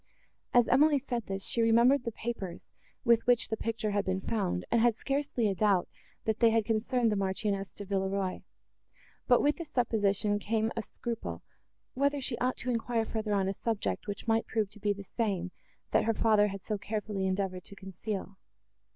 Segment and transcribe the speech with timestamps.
[0.51, 2.65] As Emily said this, she remembered the papers,
[3.05, 5.87] with which the picture had been found, and had scarcely a doubt,
[6.25, 8.39] that they had concerned the Marchioness de Villeroi;
[9.27, 11.43] but with this supposition came a scruple,
[11.93, 15.03] whether she ought to enquire further on a subject, which might prove to be the
[15.03, 15.51] same,
[15.91, 18.39] that her father had so carefully endeavoured to conceal.